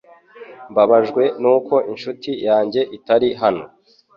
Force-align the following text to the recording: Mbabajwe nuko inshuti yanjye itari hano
Mbabajwe 0.71 1.23
nuko 1.41 1.75
inshuti 1.91 2.31
yanjye 2.47 2.81
itari 2.97 3.29
hano 3.41 3.63